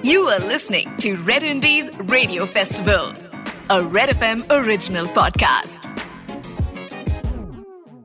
You 0.00 0.28
are 0.28 0.38
listening 0.38 0.96
to 0.98 1.16
Red 1.16 1.42
Indies 1.42 1.90
Radio 1.98 2.46
Festival, 2.46 3.12
a 3.70 3.82
Red 3.82 4.10
FM 4.10 4.44
original 4.50 5.06
podcast. 5.06 5.86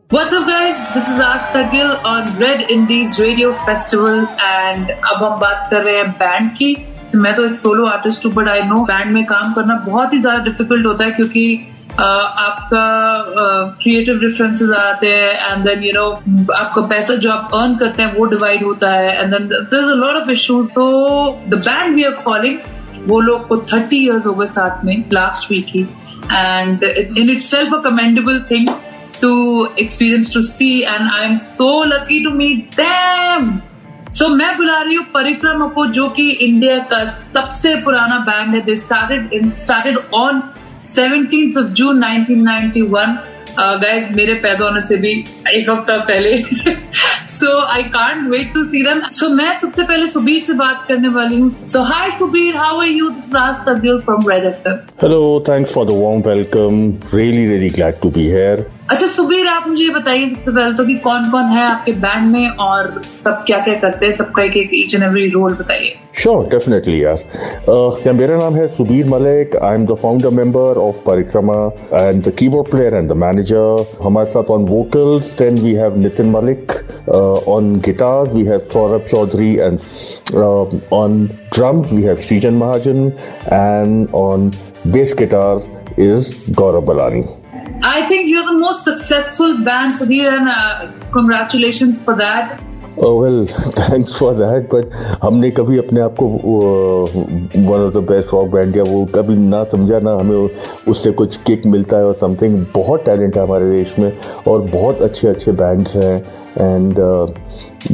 What's 0.10 0.34
up 0.34 0.48
guys? 0.48 0.94
This 0.94 1.08
is 1.08 1.20
Asta 1.20 1.70
Gill 1.72 1.92
on 2.06 2.38
Red 2.38 2.70
Indies 2.70 3.20
Radio 3.20 3.54
Festival 3.66 4.28
and 4.48 4.90
अब 4.92 5.24
हम 5.24 5.40
बात 5.40 5.68
कर 5.72 5.86
रहे 5.86 5.96
हैं 5.96 6.12
band 6.12 6.52
की 6.58 6.76
मैं 7.16 7.34
तो 7.36 7.46
एक 7.46 7.56
सोलो 7.56 7.86
आर्टिस्ट 7.88 8.26
हूँ 8.26 8.34
बट 8.34 8.48
आई 8.48 8.62
नो 8.64 8.84
बैंड 8.86 9.12
में 9.12 9.24
काम 9.26 9.54
करना 9.54 9.76
बहुत 9.86 10.14
ही 10.14 10.20
ज्यादा 10.22 10.44
डिफिकल्ट 10.44 10.86
होता 10.86 11.04
है 11.04 11.12
क्योंकि 11.12 11.44
आपका 12.01 12.85
क्रिएटिव 13.83 14.19
डिफरेंसेस 14.19 14.71
आते 14.79 15.09
हैं 15.09 15.53
एंड 15.53 15.65
देन 15.65 15.83
यू 15.85 15.93
नो 15.95 16.07
आपका 16.55 16.83
पैसा 16.87 17.15
जो 17.15 17.31
आप 17.33 17.55
अर्न 17.55 17.77
करते 17.77 18.03
हैं, 18.03 18.15
वो 18.17 18.25
डिवाइड 18.25 18.65
होता 18.65 18.91
है 18.93 19.17
and 19.23 19.35
then 19.35 19.81
is 19.81 19.91
a 19.91 19.95
lot 19.95 20.23
of 20.23 20.31
issues 20.31 20.69
so 20.71 20.89
the 21.49 21.63
band 21.69 21.95
we 21.97 22.03
are 22.03 22.23
calling 22.25 22.59
वो 23.09 23.21
लोग 23.21 23.47
को 23.49 23.57
थर्टी 23.73 24.05
इयर्स 24.05 24.27
हो 24.27 24.35
गए 24.35 24.47
साथ 24.47 24.85
में 24.85 25.05
last 25.13 25.51
week 25.51 25.67
he 25.69 25.83
and 26.33 26.85
it's 26.85 27.17
in 27.19 27.31
itself 27.43 27.75
a 27.75 27.81
commendable 27.91 28.41
thing 28.51 28.69
to 29.21 29.69
experience, 29.77 30.31
to 30.33 30.43
see, 30.43 30.85
and 30.85 31.09
I 31.11 31.25
am 31.25 31.39
so 31.39 31.67
lucky 31.67 32.23
to 32.25 32.31
meet 32.31 32.73
them. 32.73 33.63
So, 34.13 34.29
मैं 34.29 34.57
बुला 34.57 34.79
रही 34.83 34.95
हूँ 34.95 35.05
परिक्रमा 35.15 35.69
को, 35.69 35.87
जो 35.87 36.09
कि 36.09 36.29
इंडिया 36.29 36.79
का 36.91 37.05
सबसे 37.05 37.75
पुराना 37.85 38.19
बैंड 38.29 38.55
है 38.55 38.61
they 38.61 38.77
started 38.77 39.33
in 39.33 39.51
started 39.61 39.99
on 40.15 40.43
17th 40.89 41.57
of 41.61 41.73
June 41.79 42.05
1991 42.09 43.17
guys 43.59 44.07
uh, 44.07 44.17
मेरे 44.17 44.35
पैदा 44.41 44.65
होने 44.65 44.81
से 44.87 44.97
भी 45.03 45.11
एक 45.53 45.69
हफ़्ता 45.71 45.97
पहले। 46.09 46.33
So 47.35 47.61
I 47.75 47.83
can't 47.95 48.29
wait 48.31 48.53
to 48.55 48.65
see 48.65 48.83
them 48.85 49.01
so 49.19 49.29
मैं 49.35 49.59
सबसे 49.61 49.83
पहले 49.83 50.07
सुबीर 50.07 50.41
से 50.41 50.53
बात 50.53 50.85
करने 50.89 51.09
वाली 51.15 51.41
हूँ। 51.41 51.51
So 51.75 51.83
hi 51.83 52.11
Subir 52.19 52.57
how 52.57 52.81
are 52.81 52.89
you 52.89 53.09
this 53.09 53.35
आज 53.37 53.57
तक 53.69 53.81
from 54.05 54.29
red 54.31 54.45
FM 54.45 54.77
hello 55.03 55.21
thanks 55.49 55.75
for 55.75 55.87
the 55.87 55.97
warm 56.03 56.21
welcome 56.29 56.83
really 57.15 57.47
really 57.47 57.71
glad 57.79 58.01
to 58.03 58.11
be 58.19 58.27
here 58.27 58.67
अच्छा 58.91 59.07
सुबीर, 59.07 59.47
आप 59.49 59.67
मुझे 59.69 59.89
बताइए 59.91 60.29
सबसे 60.29 60.51
पहले 60.51 60.77
तो 60.77 60.85
कि 60.87 60.95
कौन 61.05 61.25
कौन 61.31 61.45
है 61.53 61.63
आपके 61.69 61.93
बैंड 62.03 62.31
में 62.33 62.49
और 62.65 63.03
सब 63.05 63.43
क्या 63.47 63.59
क्या 63.61 63.75
करते 63.81 64.07
हैं? 64.07 64.13
सबका 64.13 64.43
एक 64.43 64.57
एक 64.57 64.71
ईच 64.75 64.95
एंड 64.95 65.05
एवरी 65.05 65.29
रोल 65.31 65.55
बताइए। 65.61 65.95
श्योर 66.23 66.47
डेफिनेटली 66.51 67.03
यार। 67.05 67.25
क्या 67.69 68.13
मेरा 68.13 68.37
नाम 68.39 68.55
है 68.57 68.67
Subir 68.75 69.09
Malik. 69.11 69.57
I 69.57 69.75
am 69.75 69.87
the 69.87 69.95
founder 70.03 70.31
member 70.37 70.79
of 70.83 71.01
Parikrama 71.07 71.57
and 71.93 72.23
the 72.25 72.33
keyboard 72.39 72.71
player 72.71 72.95
and 72.95 73.09
the 73.11 73.17
manager 73.23 73.85
हमारे 74.03 74.31
साथ 74.33 74.51
on 74.57 74.65
vocals 74.69 75.33
then 75.39 75.59
we 75.63 75.73
have 75.75 75.97
Nitin 76.01 76.31
Malik 76.31 76.73
on 77.55 77.75
guitar 77.87 78.29
we 78.35 78.45
have 78.51 78.59
Saurabh 78.73 79.05
Chaudhary 79.09 79.53
and 79.55 79.79
on 80.93 81.29
drums 81.57 81.91
we 81.97 82.03
have 82.05 82.19
Srijan 82.25 82.59
Mahajan 82.63 82.99
and 83.59 84.17
on 84.23 84.51
bass 84.95 85.15
guitar 85.21 85.63
is 86.07 86.27
Gaurav 86.61 86.85
Balani. 86.91 87.25
I 87.87 88.05
think 88.09 88.29
you're 88.29 88.45
the 88.45 88.59
most 88.59 88.83
successful 88.83 89.59
band, 89.59 89.93
Sudhir, 89.93 90.29
and 90.29 90.49
uh, 90.49 91.11
congratulations 91.11 92.03
for 92.03 92.17
that. 92.17 92.63
Well 92.99 93.47
thanks 93.79 94.19
for 94.19 94.35
that 94.35 94.75
but 94.75 94.93
हमने 95.23 95.51
कभी 95.59 95.79
अपने 95.79 96.01
आप 96.01 96.15
को 96.21 96.27
one 96.27 97.81
of 97.81 97.93
the 97.95 98.03
best 98.11 98.33
rock 98.35 98.49
band 98.53 98.77
या 98.77 98.83
वो 98.85 99.05
कभी 99.15 99.35
ना 99.37 99.63
समझा 99.73 99.99
ना 100.05 100.15
हमें 100.21 100.49
उससे 100.89 101.13
कुछ 101.21 101.37
किक 101.47 101.67
मिलता 101.67 101.97
है 101.97 102.05
और 102.07 102.15
समथिंग 102.23 102.57
बहुत 102.75 103.05
टैलेंट 103.07 103.37
है 103.37 103.43
हमारे 103.43 103.71
देश 103.71 103.95
में 103.99 104.11
और 104.49 104.63
बहुत 104.73 105.03
अच्छे 105.03 105.29
अच्छे 105.29 105.53
बैंड्स 105.61 105.97
हैं 105.97 106.17
and 106.61 106.99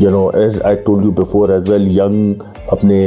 you 0.03 0.11
know 0.11 0.31
as 0.45 0.61
I 0.63 0.77
told 0.87 1.05
you 1.05 1.11
before 1.25 1.55
as 1.55 1.71
well 1.71 1.89
young 1.99 2.43
अपने 2.73 3.01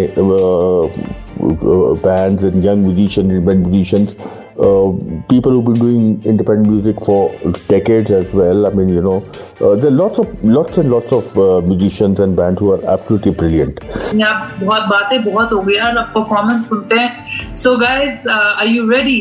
bands 2.07 2.43
and 2.43 2.65
young 2.65 2.85
musician 2.85 3.39
musicians 3.43 4.17
uh, 4.58 4.92
people 5.28 5.52
who've 5.52 5.64
been 5.64 5.80
doing 5.80 6.22
independent 6.24 6.68
music 6.68 7.00
for 7.04 7.34
decades 7.68 8.10
as 8.10 8.32
well. 8.32 8.66
I 8.66 8.70
mean, 8.70 8.88
you 8.88 9.00
know, 9.00 9.24
uh, 9.60 9.74
there 9.76 9.88
are 9.88 9.98
lots 10.02 10.18
of 10.18 10.44
lots 10.44 10.78
and 10.78 10.90
lots 10.90 11.12
of 11.12 11.38
uh, 11.38 11.60
musicians 11.62 12.20
and 12.20 12.36
bands 12.36 12.60
who 12.60 12.72
are 12.72 12.84
absolutely 12.84 13.32
brilliant. 13.32 13.80
Yeah, 14.14 14.50
बहुत 14.62 14.88
बातें 14.88 15.24
बहुत 15.24 15.52
हो 15.52 15.60
गया 15.70 15.84
और 15.84 16.12
performance 16.16 16.68
सुनते 16.68 17.00
हैं. 17.00 17.54
So 17.64 17.76
guys, 17.78 18.26
uh, 18.26 18.60
are 18.60 18.66
you 18.66 18.88
ready? 18.94 19.20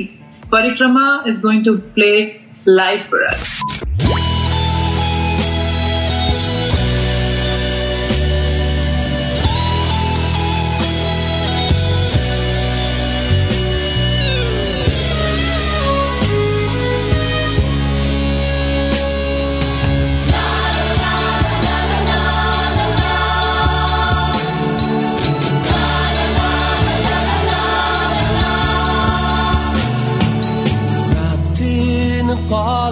Parikrama 0.51 1.27
is 1.27 1.37
going 1.39 1.63
to 1.63 1.77
play 1.99 2.41
live 2.65 3.05
for 3.05 3.23
us. 3.25 3.72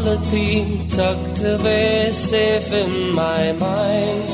Polythene 0.03 0.89
tucked 0.93 1.41
away 1.43 2.11
safe 2.11 2.73
in 2.73 3.15
my 3.15 3.53
mind. 3.53 4.31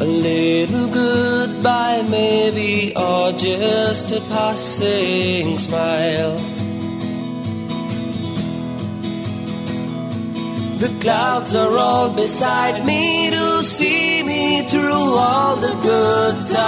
A 0.00 0.04
little 0.04 0.88
goodbye, 0.88 2.02
maybe, 2.08 2.94
or 2.96 3.32
just 3.32 4.10
a 4.12 4.20
passing 4.32 5.58
smile. 5.58 6.38
The 10.78 10.96
clouds 11.00 11.54
are 11.54 11.76
all 11.76 12.10
beside 12.10 12.86
me 12.86 13.30
to 13.30 13.62
see 13.64 14.22
me 14.22 14.62
through 14.62 15.08
all 15.26 15.56
the 15.56 15.74
good 15.82 16.48
times. 16.48 16.67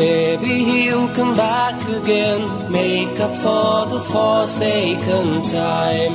Maybe 0.00 0.64
he'll 0.70 1.08
come 1.08 1.36
back 1.36 1.76
again, 2.00 2.72
make 2.72 3.20
up 3.20 3.34
for 3.44 3.84
the 3.92 4.00
forsaken 4.00 5.26
time. 5.44 6.14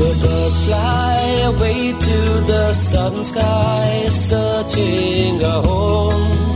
The 0.00 0.10
birds 0.22 0.58
fly 0.66 1.16
away 1.52 1.92
to 1.92 2.18
the 2.50 2.72
southern 2.72 3.24
sky, 3.24 4.08
searching 4.08 5.42
a 5.42 5.60
home. 5.60 6.55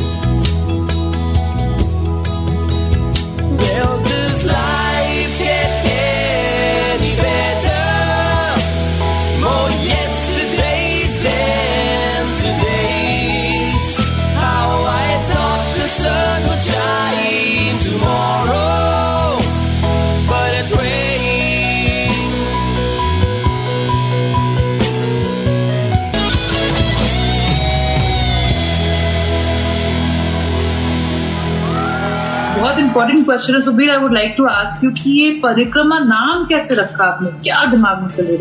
Important 32.61 33.25
question 33.25 33.55
है, 33.55 33.61
Subir 33.61 33.91
I 33.91 33.97
would 33.97 34.13
like 34.13 34.35
to 34.39 34.45
ask 34.47 34.85
you 34.85 34.91
कि 34.93 35.11
ये 35.13 35.31
परिक्रमा 35.43 35.99
नाम 35.99 36.45
कैसे 36.47 36.75
रखा 36.75 37.05
आपने? 37.05 37.29
क्या 37.43 37.65
दिमाग 37.71 38.03
में 38.03 38.09
चल 38.11 38.25
रहा 38.25 38.33
है 38.33 38.39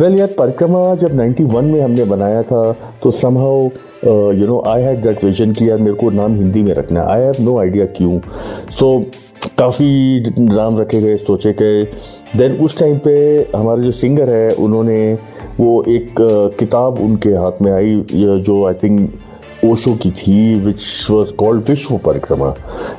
वेल 0.00 0.18
यार, 0.18 0.28
परिक्रमा 0.38 0.94
जब 0.96 1.14
91 1.14 1.64
में 1.64 1.80
हमने 1.80 2.04
बनाया 2.04 2.42
था 2.42 2.60
तो 3.02 3.10
somehow 3.12 3.64
you 4.34 4.46
know 4.46 4.62
I 4.68 4.82
had 4.82 5.02
that 5.02 5.24
vision 5.24 5.52
कि 5.52 5.70
यार, 5.70 5.78
मेरे 5.78 5.94
को 5.94 6.10
नाम 6.10 6.34
हिंदी 6.34 6.62
में 6.62 6.72
रखना 6.74 7.00
है। 7.00 7.06
आई 7.08 7.20
हैव 7.20 7.34
नो 7.40 7.58
आइडिया 7.60 7.86
क्यों। 7.96 8.18
सो 8.70 8.98
काफ़ी 9.58 10.34
नाम 10.38 10.78
रखे 10.80 11.00
गए, 11.00 11.16
सोचे 11.16 11.52
गए। 11.52 11.82
देन 12.36 12.56
उस 12.64 12.78
टाइम 12.78 12.98
पे 12.98 13.14
हमारे 13.56 13.82
जो 13.82 13.90
सिंगर 13.92 14.30
है, 14.30 14.50
उन्होंने 14.50 15.18
वो 15.58 15.82
एक 15.88 16.14
किताब 16.58 16.98
उनके 17.00 17.30
हाथ 17.34 17.62
में 17.62 17.72
आई, 17.72 18.02
जो 18.12 18.66
आई 18.66 18.74
थिंक 18.82 19.12
ओशो 19.64 19.94
की 20.02 20.10
थी 20.12 20.54
विच 20.60 20.82
वॉज़ 21.10 21.32
कॉल्ड 21.34 21.68
विश्व 21.68 21.96
परिक्रमा। 22.06 22.54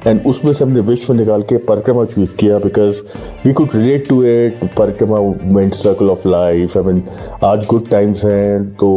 एंड 0.08 0.22
उसमें 0.28 0.52
से 0.54 0.64
हमने 0.64 0.80
विश्व 0.90 1.14
निकाल 1.14 1.42
के 1.50 1.58
परिक्रमा 1.66 2.06
चूज़ 2.06 2.36
किया 2.40 2.58
because 2.60 3.02
we 3.46 3.54
could 3.54 3.76
relate 3.76 4.08
to 4.10 4.22
it 4.24 4.64
Parikrama 4.78 5.20
movement 5.20 5.74
circle 5.74 6.10
of 6.10 6.28
life 6.28 6.78
I 6.78 6.84
mean 6.84 7.04
आज 7.44 7.66
गुड 7.70 7.90
टाइम्स 7.90 8.26
हैं 8.26 8.74
तो 8.76 8.88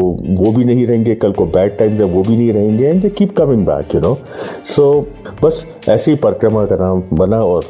वो 0.40 0.52
भी 0.52 0.64
नहीं 0.64 0.86
रहेंगे, 0.86 1.14
कल 1.14 1.32
को 1.32 1.46
बैड 1.46 1.76
टाइम्स 1.78 2.00
है, 2.00 2.06
वो 2.06 2.22
भी 2.22 2.36
नहीं 2.36 2.52
रहेंगे 2.52 2.86
and 2.86 3.02
they 3.02 3.08
keep 3.10 3.36
coming 3.38 3.66
back 3.66 3.94
you 3.94 4.00
know 4.00 4.16
so 4.66 4.90
बस 5.42 5.66
ऐसे 5.88 6.10
ही 6.10 6.16
परिक्रमा 6.18 6.64
का 6.66 6.76
नाम 6.76 7.02
बना 7.16 7.42
और 7.44 7.64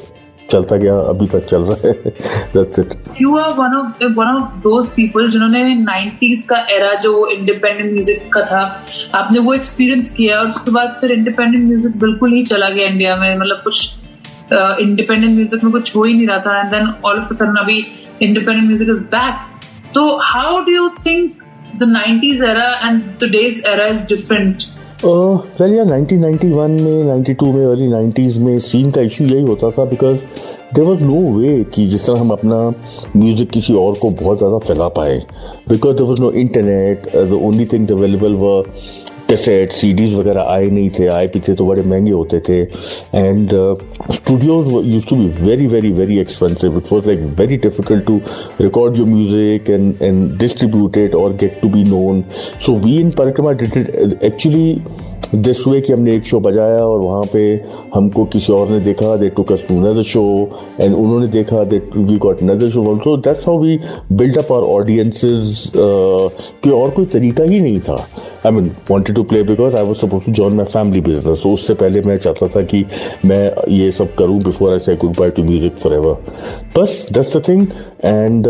चलता 0.51 0.77
गया 0.77 0.95
अभी 1.11 1.27
तक 1.33 1.45
चल 1.47 1.63
रहा 1.63 1.89
है। 1.89 1.93
That's 2.55 2.79
it 2.79 2.95
you 3.21 3.37
are 3.39 3.51
one 3.59 3.75
of 3.77 4.05
one 4.19 4.27
of 4.27 4.57
those 4.63 4.89
people 4.97 5.29
जिन्होंने 5.29 5.63
90s 5.85 6.45
का 6.51 6.59
एरा 6.77 6.93
जो 7.03 7.27
इंडिपेंडेंट 7.31 7.93
म्यूज़िक 7.93 8.33
का 8.33 8.43
था 8.53 8.61
आपने 9.15 9.39
वो 9.39 9.55
एक्सपीरियंस 9.55 10.15
किया 10.17 10.39
और 10.41 10.49
उसके 10.49 10.71
बाद 10.71 10.97
फिर 11.01 11.13
इंडिपेंडेंट 11.13 11.65
म्यूज़िक 11.65 11.97
बिल्कुल 12.01 12.33
ही 12.33 12.45
चला 12.45 12.69
गया 12.69 12.87
इंडिया 12.89 13.17
में। 13.17 13.37
मतलब 13.39 13.61
कुछ 13.65 13.77
इंडिपेंडेंट 14.53 15.31
uh, 15.31 15.37
म्यूज़िक 15.37 15.65
में 15.65 15.73
कुछ 15.73 15.95
हो 15.97 16.03
ही 16.03 16.15
नहीं 16.15 16.27
रहा 16.27 16.39
था। 16.47 16.61
And 16.61 16.71
then 16.71 16.95
all 17.05 17.19
of 17.21 17.29
a 17.31 17.37
sudden 17.37 17.57
अभी 17.61 17.83
इंडिपेंडेंट 18.23 18.67
म्यूज़िक 18.67 18.89
इज़ 18.89 19.03
बैक 19.15 19.35
तो 19.95 20.07
how 20.23 20.59
do 20.65 20.73
you 20.73 20.89
think 21.07 21.43
the 21.77 21.87
90s 21.89 22.41
era 22.43 22.67
and 22.87 23.03
today's 23.19 23.59
era 23.73 23.85
is 23.95 24.05
different? 24.13 24.65
Well 25.05 25.73
यार 25.75 25.87
1991 25.87 26.81
में 26.81 27.25
92 27.25 27.53
में 27.55 27.65
अर्ली 27.67 27.89
90s 27.89 28.37
में 28.45 28.59
सीन 28.59 28.91
का 28.91 29.01
इशू 29.01 29.25
यही 29.25 29.43
होता 29.43 29.71
था 29.71 29.85
because 29.91 30.17
there 30.75 30.85
was 30.85 31.03
no 31.03 31.19
way 31.35 31.53
कि 31.75 31.87
जिस 31.89 32.07
तरह 32.07 32.21
हम 32.21 32.31
अपना 32.31 32.59
म्यूज़िक 33.17 33.51
किसी 33.51 33.75
और 33.75 33.99
को 33.99 34.11
बहुत 34.23 34.39
ज़्यादा 34.39 34.59
फैला 34.59 34.89
पाए। 34.97 35.19
Because 35.69 35.97
there 35.97 36.07
was 36.07 36.23
no 36.23 36.31
internet 36.43 37.07
the 37.17 37.41
only 37.43 37.67
things 37.73 37.93
available 37.93 38.35
were 38.35 38.63
cassette 39.29 39.73
CDs 39.73 40.15
वगैरह 40.15 40.43
आए 40.43 40.67
नहीं 40.67 40.91
थे, 40.99 41.07
आए 41.07 41.27
भी 41.27 41.41
थे 41.41 41.55
तो 41.55 41.67
बड़े 41.67 41.83
महँगे 41.83 42.13
होते 42.13 42.41
थे। 42.49 42.61
And 43.15 43.51
studios 44.13 44.73
used 44.87 45.09
to 45.09 45.17
be 45.17 45.27
very 45.41 45.67
very 45.67 45.91
very 45.93 46.19
expensive 46.19 46.77
it 46.79 46.93
was 46.93 47.07
like 47.07 47.21
very 47.39 47.57
difficult 47.57 48.05
to 48.07 48.21
record 48.61 48.97
your 48.97 49.09
music 49.09 49.71
and 49.71 50.03
and 50.03 50.39
distribute 50.39 50.97
it 50.99 51.15
और 51.15 51.37
get 51.41 51.61
to 51.63 51.69
be 51.69 51.85
known 51.85 52.25
so 52.67 52.75
we 52.85 52.97
in 53.01 53.11
Parikrama 53.19 53.53
did it 53.63 54.19
actually 54.25 54.81
this 55.35 55.67
way 55.69 55.81
कि 55.81 55.93
हमने 55.93 56.15
एक 56.17 56.25
show 56.25 56.39
बजाया 56.41 56.79
और 56.79 57.01
वहाँ 57.01 57.23
पे 57.33 57.41
हमको 57.95 58.25
किसी 58.25 58.53
और 58.53 58.69
ने 58.71 58.81
देखा 58.81 59.17
they 59.17 59.29
took 59.29 59.43
us 59.43 59.65
to 59.69 59.75
another 59.81 60.03
show 60.03 60.23
and 60.81 60.95
उन्होंने 60.95 61.27
देखा 61.27 61.63
they 61.65 61.79
we 61.97 62.17
got 62.17 62.43
another 62.43 62.71
show 62.71 62.85
also 62.91 63.17
that's 63.17 63.47
how 63.49 63.59
we 63.59 63.79
build 64.13 64.39
up 64.39 64.53
our 64.53 64.63
audiences 64.63 65.73
कि 65.77 66.71
और 66.71 66.91
कोई 66.91 67.05
तरीका 67.05 67.45
ही 67.45 67.61
नहीं 67.61 67.81
था। 67.81 67.97
I 68.47 68.53
mean 68.53 68.71
wanted 68.91 69.17
to 69.17 69.23
play 69.23 69.43
because 69.43 69.77
I 69.77 69.87
was 69.87 69.97
suppose 69.97 70.27
to 70.27 70.33
join 70.33 70.53
my 70.53 70.67
family 70.67 71.01
business 71.01 71.43
तो 71.43 71.53
उससे 71.53 71.75
पहले 71.75 72.01
मैं 72.01 72.17
चाहता 72.17 72.49
था 72.49 72.61
कि 72.73 72.85
मैं 73.25 73.53
ये 73.73 73.91
सब 73.91 74.15
करूँ 74.15 74.43
before 74.43 74.73
I 74.73 74.79
say 74.79 74.97
goodbye 75.19 75.31
to 75.31 75.45
music 75.45 75.77
forever 75.95 76.17
बस 76.79 77.07
दैट्स 77.13 77.37
द 77.37 77.43
थिंग 77.49 77.67
एंड 78.05 78.49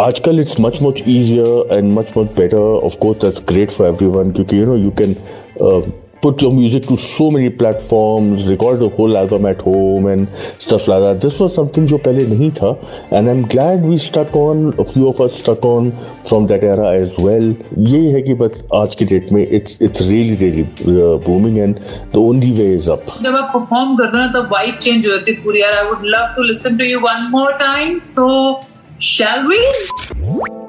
आजकल 0.00 0.40
it's 0.40 0.60
much 0.60 0.82
much 0.82 1.02
easier 1.08 1.76
and 1.76 1.92
much 1.92 2.12
much 2.18 2.26
better 2.38 2.58
of 2.58 2.98
course 2.98 3.20
that's 3.24 3.42
great 3.48 3.70
for 3.70 3.88
everyone 3.88 4.30
क्योंकि 4.30 4.60
you 4.60 4.66
know 4.66 4.76
you 4.76 4.90
can 5.02 5.16
put 6.22 6.42
your 6.42 6.52
music 6.52 6.82
to 6.88 6.96
so 6.96 7.30
many 7.30 7.42
many 7.42 7.56
platforms, 7.56 8.42
all 8.72 8.90
whole 8.98 9.16
album 9.16 9.48
at 9.48 9.60
home 9.66 10.08
and 10.08 10.26
stuff 10.60 10.90
like 10.90 11.02
that 11.04 11.22
this 11.22 11.40
was 11.40 11.50
something 11.50 11.86
जो 11.86 11.98
पहले 11.98 12.26
नहीं 12.26 12.50
था 12.50 12.70
and 13.12 13.28
I 13.28 13.34
am 13.34 13.44
glad 13.44 13.84
we 13.86 13.98
stuck 13.98 14.36
on 14.36 14.70
a 14.70 14.82
few 14.82 15.06
of 15.08 15.22
us 15.22 15.38
stuck 15.42 15.66
on 15.66 15.90
from 16.28 16.46
that 16.46 16.64
era 16.64 16.92
as 16.94 17.16
well 17.20 17.54
यही 17.78 18.10
है 18.12 18.22
कि 18.22 18.34
बस 18.34 18.62
आज 18.74 18.94
की 18.94 19.04
डेट 19.04 19.32
में 19.32 19.46
it's 19.48 19.78
it's 19.82 20.02
really 20.08 20.34
really 20.34 20.66
booming 21.28 21.58
and 21.58 21.74
the 22.14 22.16
only 22.16 22.50
way 22.52 22.72
is 22.74 22.90
up 22.90 23.06
जब 23.22 23.36
आप 23.36 23.50
परफॉर्म 23.54 23.96
कर 23.96 24.18
हैं 24.18 24.32
तो 24.32 24.42
वाइब 24.52 24.74
चेंज 24.74 25.06
हो 25.06 25.12
जाती 25.12 25.32
पूरी। 25.32 25.60
यार 25.62 25.74
I 25.74 25.84
would 25.84 26.04
love 26.06 26.34
to 26.36 26.42
listen 26.42 26.76
to 26.76 26.84
you 26.84 26.98
one 26.98 27.28
more 27.30 27.52
time 27.52 27.98
so 28.18 28.60
shall 29.02 29.46
we 29.46 30.61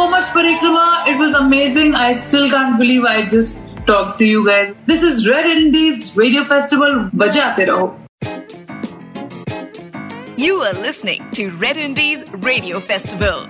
so 0.00 0.08
much, 0.08 0.24
Parikrama. 0.34 1.06
It 1.08 1.18
was 1.18 1.34
amazing. 1.34 1.94
I 1.94 2.14
still 2.14 2.48
can't 2.48 2.78
believe 2.78 3.04
I 3.04 3.26
just 3.26 3.60
talked 3.86 4.18
to 4.20 4.26
you 4.26 4.46
guys. 4.46 4.74
This 4.86 5.02
is 5.02 5.28
Red 5.28 5.44
Indies 5.44 6.16
Radio 6.16 6.44
Festival. 6.52 7.10
Bajate 7.22 7.66
raho. 7.70 7.88
You 10.38 10.62
are 10.62 10.72
listening 10.72 11.30
to 11.32 11.50
Red 11.66 11.76
Indies 11.76 12.24
Radio 12.48 12.80
Festival, 12.80 13.46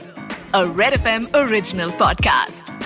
a 0.52 0.66
Red 0.66 0.94
FM 0.94 1.30
original 1.44 1.90
podcast. 1.90 2.79